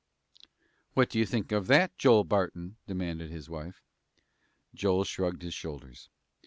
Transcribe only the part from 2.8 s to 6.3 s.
demanded his wife. Joel shrugged his shoulders.